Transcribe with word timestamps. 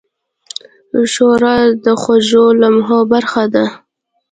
ښوروا 1.11 1.55
د 1.83 1.85
خوږو 2.01 2.45
لمحو 2.61 2.99
برخه 3.13 3.43
ده. 3.53 3.65